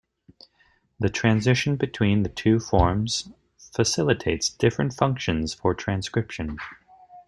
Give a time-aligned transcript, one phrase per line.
[0.99, 6.57] The transition between the two forms facilitates different functions for transcription.